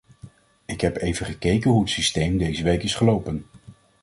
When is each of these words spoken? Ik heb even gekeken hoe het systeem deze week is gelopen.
Ik 0.65 0.81
heb 0.81 0.97
even 0.97 1.25
gekeken 1.25 1.71
hoe 1.71 1.81
het 1.81 1.89
systeem 1.89 2.37
deze 2.37 2.63
week 2.63 2.83
is 2.83 2.95
gelopen. 2.95 3.45